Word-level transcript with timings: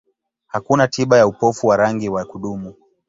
Hakuna 0.47 0.87
tiba 0.87 1.17
ya 1.17 1.27
upofu 1.27 1.67
wa 1.67 1.77
rangi 1.77 2.09
wa 2.09 2.25
kudumu. 2.25 2.73